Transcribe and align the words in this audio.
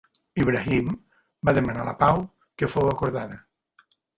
Ibrahim 0.43 0.87
va 1.49 1.55
demanar 1.59 1.85
la 1.91 1.95
pau 2.01 2.25
que 2.63 2.73
fou 2.77 2.91
acordada. 2.95 3.39